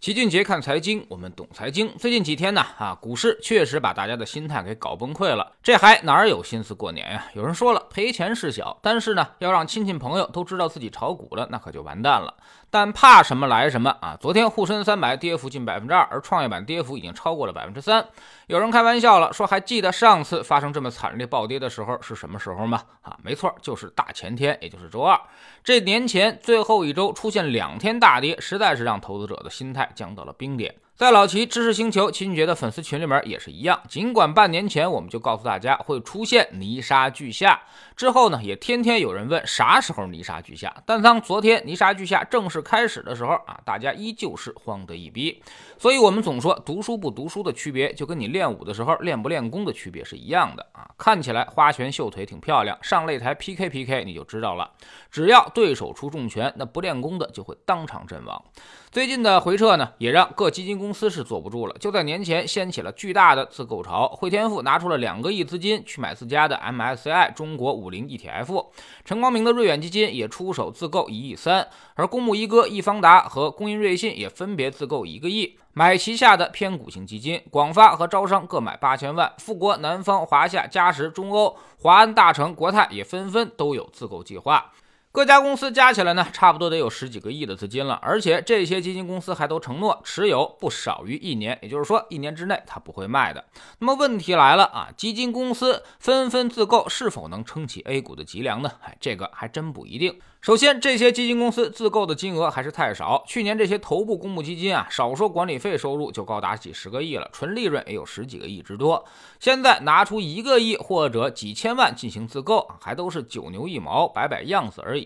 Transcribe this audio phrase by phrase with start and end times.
[0.00, 1.94] 齐俊杰看财经，我们懂财经。
[1.98, 5.52] 最近几天呢，啊，股市确实把大家的心态给搞崩溃了。
[5.62, 7.26] 这还哪有心思过年呀？
[7.34, 12.32] 有人说了，赔钱事小，但是呢，要让亲戚朋友都知道自己炒股了，那可就完蛋了。
[12.72, 14.16] 但怕什么来什么啊！
[14.20, 18.06] 昨天沪深三百跌幅近百分之二，而创业板跌幅已经超过了百分之三。
[18.46, 22.80] 有人开玩笑了，说还记得上次发生这么惨烈暴跌的时候是什么时候吗？
[23.02, 25.20] 啊，没错，就是大前天，也就是周二。
[25.64, 30.74] 这年前最后一周出现两天大跌，实在是让投资者的心态降到了冰点。
[30.94, 37.62] 在老齐知识星球齐俊杰的粉丝群里面也是一样，尽管半年前我们就告诉大家会出现泥沙俱下，
[38.00, 45.42] 之后呢也天天有人问啥时候泥沙俱下，但当昨天泥沙俱下正式开始的时候啊，大家依旧是慌得一逼。
[45.76, 50.88] 所以我们总说读书不读书的区别，就跟你练武的时候练不练功的区别是一样的啊。
[50.96, 54.70] 看起来花拳绣腿挺漂亮，上擂台 PK PK 你就知道了，
[55.10, 58.42] 只要对手出重拳，那不练功的就会当场阵亡。
[58.90, 61.76] 最近的回撤呢，也让各基金公司是坐不住了。
[61.78, 68.68] 就在年前掀起了巨大的自购潮，汇添富拿出了两个亿资金去买自家的 MSCI 中国五零 ETF，
[69.04, 77.42] 陈光明的瑞远基金也出手自购一亿三，而公募一哥易方达和工银瑞信也分别自购一个亿，买旗下的偏股型基金。
[77.50, 84.72] 广发和招商各买八千万，富国、南方、华夏、嘉实、中欧、华安、大成、国泰也纷纷都有自购计划。
[85.12, 93.44] 各家公司加起来呢，差不多得有十几个亿的资金了，而且这些基金公司还都承诺持有不少于一年，也就是说一年之内它不会卖的。
[93.80, 98.70] 那么问题来了啊，基金公司纷纷自购，是否能撑起 A 股的脊梁呢？
[98.82, 100.16] 哎，这个还真不一定。
[100.40, 103.22] 首先，这些基金公司自购的金额还是太少。
[103.26, 109.04] 去年这些头部公募基金啊，少说管理费收入就高达几十个亿了，纯利润也有十几个亿之多。
[109.38, 114.99] 现在拿出一个亿或者几千万进行自购，还都是九牛一毛，摆摆样子而已。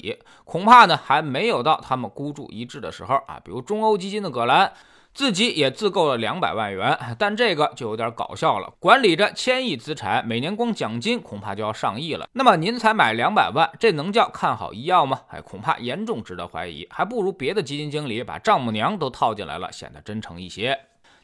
[0.45, 3.41] 恐怕呢，还没有到他们孤注一掷的时候啊。
[3.45, 4.73] 比如中欧基金的葛兰。
[5.14, 8.75] 自己也自购了两百万元，但这个就有点搞笑了。
[8.81, 12.28] 管理着千亿资产，每年光奖金恐怕就要上亿了。
[12.33, 15.20] 那么您才买两百万，这能叫看好医药吗？
[15.29, 20.77] 哎，恐怕严重值得怀疑，还不如别的基金经理把丈母娘都套进来了，显得真诚一些。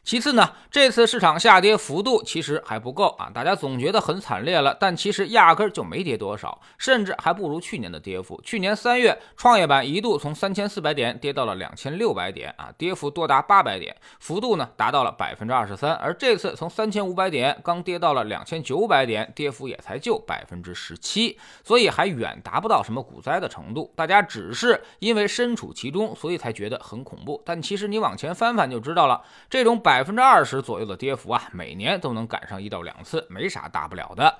[0.03, 8.41] 其次呢，这次市场下跌幅度其实还不够啊，大家总觉得很惨烈了，但其实压根就没跌多少，甚至还不如去年的跌幅。
[8.43, 15.93] 去年三月，创业板一度从三千四百点跌到了两千六百点啊，跌幅多达八百点，幅度呢达到了百分之二十三。
[15.93, 23.93] 而这次从三千五百点刚跌到了两千九百点，跌幅也才就百分之十七，所以还远达不到什么股灾的程度。
[23.95, 27.39] 大家只是因为身处其中，所以才觉得很恐怖。
[27.45, 29.90] 但其实你往前翻翻就知道了，这种百。
[29.91, 34.37] 百分之二十左右的跌幅啊，每年都能赶上一到两次，没啥大不了的。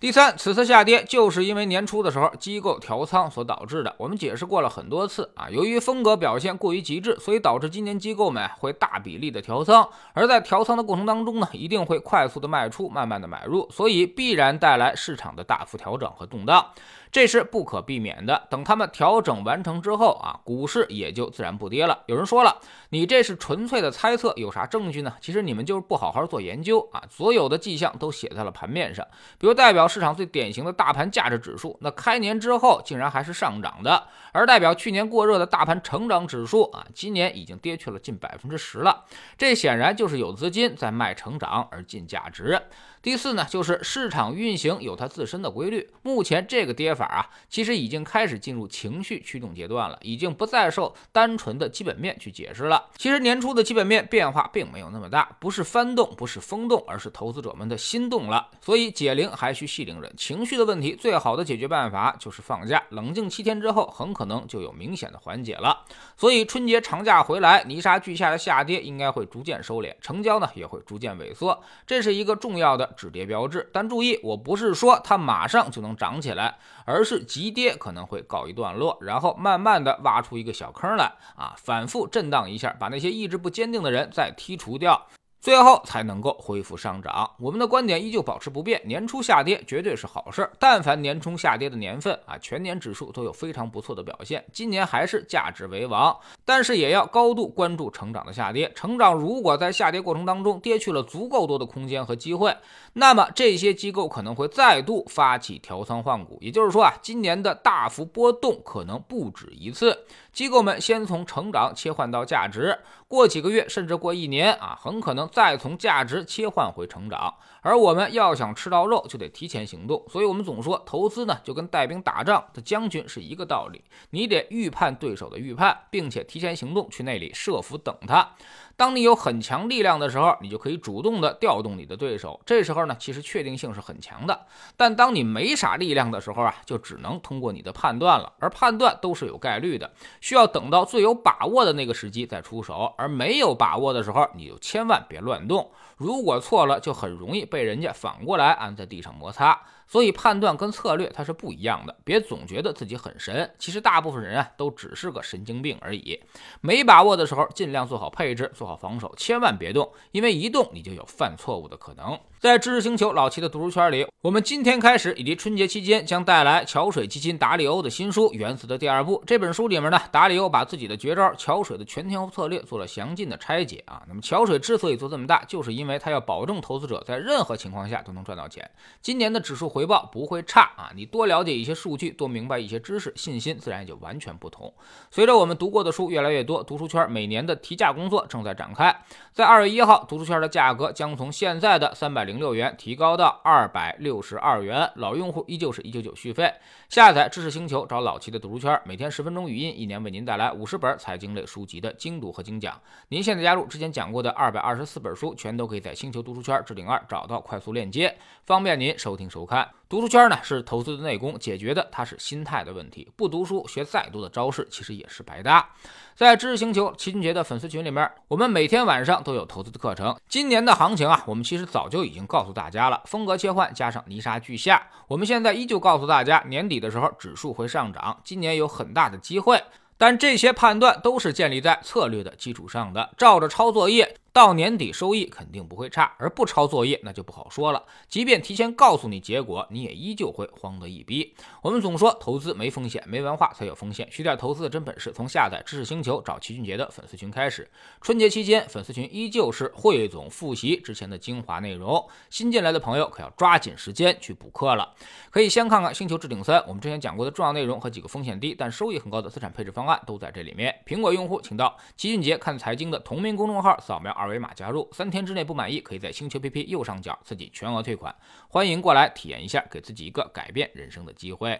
[0.00, 3.94] 第三，此次下跌就是因为年初的时候机构调仓所导致的。
[3.96, 16.66] 我们解释过了很多次啊，由于风格表现过于极致，所以导致今年机构们会大比例的调仓，而在调仓的过程当中呢，一定会快速的卖出，慢慢的买入，所以必然带来市场的大幅调整和动荡。
[17.10, 18.46] 这是不可避免的。
[18.50, 22.02] 等他们调整完成之后啊，股市也就自然不跌了。
[22.06, 22.60] 有人说了，
[22.90, 25.14] 你这是纯粹的猜测，有啥证据呢？
[25.20, 27.02] 其实你们就是不好好做研究啊。
[27.10, 29.06] 所有的迹象都写在了盘面上，
[29.38, 34.02] 比如代表市场最典型的大盘价值指数，那开年之后竟然还是上涨的；
[34.32, 39.04] 而代表去年过热的大盘成长指数啊，今年已经跌去了近百分之十了。
[39.36, 42.60] 这显然就是有资金在卖成长而进价值。
[43.00, 45.88] 第四呢，就是市场运行有它自身的规律。
[46.02, 52.90] 目前这个跌法啊，其实已经开始进入情绪驱动阶段了，已经不再受单纯的基本面去解释了。
[52.96, 58.48] 其实年初的基本面变化并没有那么大，不是翻动，不是风动，而是投资者们的心动了。
[58.60, 65.84] 所以解铃还需系铃人，情绪的问题最好的解决办法就是放假，冷静七天之后，很可能就有明显的缓解了。
[66.16, 72.88] 所以春节长假回来，泥沙俱下的下跌应该会逐渐收敛，成交呢也会逐渐萎缩，这是一个重要的。
[72.98, 85.06] 止跌标志，但注意，我不是说它马上就能涨起来，而是急跌可能会告一段落，然后慢慢的挖出一个小坑来啊，反复震荡一下，把那些意志不坚定的人再剔除掉。
[85.40, 87.30] 最后才能够恢复上涨。
[87.38, 90.50] 我们的观点依旧保持不变，年初下跌绝对是好事儿。
[90.58, 94.44] 但凡年初下跌的年份啊，全年指数都有非常不错的表现。
[94.52, 98.70] 今年还是价值为王，但是也要高度关注成长的下跌。
[98.74, 102.56] 成长如果在下跌过程当中跌去了足够多的空间和机会，
[102.94, 106.36] 那么这些机构可能会再度发起调仓换股。
[106.40, 110.04] 也就是说啊，今年的大幅波动可能不止一次。
[110.32, 117.34] 机构们先从成长切换到价值，过几个月甚至过一年啊，很可能再从价值切换回成长。
[117.68, 120.02] 而我们要想吃到肉，就得提前行动。
[120.08, 123.84] 所以，我们总说投资呢，就跟带兵打仗的将军是一个道理。
[124.08, 128.26] 你得预判对手的预判，并且提前行动，去那里设伏等他。
[128.74, 132.40] 当你有很强力量的时候，你就可以主动的调动你的对手。
[132.46, 134.46] 这时候呢，其实确定性是很强的。
[134.74, 138.32] 但当你没啥力量的时候啊，就只能通过你的判断了。
[138.38, 139.92] 而判断都是有概率的，
[140.22, 142.94] 需要等到最有把握的那个时机再出手。
[142.96, 145.70] 而没有把握的时候，你就千万别乱动。
[145.96, 149.60] 如果错了，就很容易被被人家反过来按在地上摩擦。
[149.90, 156.20] 所以判断跟策略它是不一样的，别总觉得自己很神，其实大部分人啊都只是个神经病而已。
[156.60, 162.20] 没把握的时候，尽量做好配置，做好防守，千万别动，因为一动你就有犯错误的可能。
[162.38, 169.22] 在知识星球老齐的读书圈里，我们今天开始以及春节期间将带来桥水基金达里欧的新书《原子》的第二部。
[169.26, 174.02] 这本书里面呢，达里欧把自己的绝招桥水的全天候策略做了详尽的拆解啊。
[174.06, 178.68] 那么桥水之所以做这么大，就是因为他要保证投资者在任任何情况下都能赚到钱。
[179.00, 180.90] 今年的指数回报不会差啊！
[180.96, 184.74] 你多了解一些数据，多明白一些知识，信心自然也就完全不同。
[185.08, 188.92] 随着我们读过的书越来越多，读书圈每年的提价工作正在展开。
[189.32, 196.52] 在二月一号，读书圈的价格将从现在的三百零六元提高到二百六十二元，老用户依旧是一九九续费。
[196.88, 202.80] 下载知识星球，找老齐的读书圈，每天十分钟语音，一年为您带来五十本财经类书籍的精读和精讲。
[203.10, 209.68] 您现在加入之前讲过的二百二十四本书，全都可以在星球读书圈置顶二找到快速链接，方便您收听收看。
[209.88, 213.08] 读书圈呢是投资的内功，解决的它是心态的问题。
[213.14, 215.66] 不读书学再多的招式，其实也是白搭。
[216.14, 220.18] 在知识星球齐俊杰的粉丝群里面，我们每天晚上都有投资的课程。
[220.28, 224.88] 今年的行情啊，我们其实早就已经告诉大家了，风格切换加上泥沙俱下。
[225.06, 229.62] 我们现在依旧告诉大家，年底的时候指数会上涨，今年有很大的机会。
[230.00, 234.16] 但这些判断都是建立在策略的基础上的，照着抄作业。
[234.38, 237.84] 到年底收益肯定不会差，而不抄作业那就不好说了。
[238.06, 241.34] 即便提前告诉你结果，你也依旧会慌得一逼。
[241.60, 244.08] 我们总说投资没风险，没文化才有风险。
[244.12, 247.68] 学点投资的真本事，从下载知识星球找齐俊杰的粉丝群开始。
[248.00, 252.08] 春节期间，粉丝群依旧是汇总复习之前的精华内容。
[252.30, 254.94] 新进来的朋友可要抓紧时间去补课了。
[255.32, 260.72] 可以先看看星球置顶三，我们之前讲过的重要内容和几个风险低但收益很高的资产配置方案都在这里面。
[260.86, 264.27] 苹果用户请到齐俊杰看财经的同名公众号，扫描二。
[264.28, 268.14] 二维码加入，三天之内不满意，可以在星球 PP 右上角自己全额退款。
[268.48, 271.58] 欢迎过来体验一下，给自己一个改变人生的机会。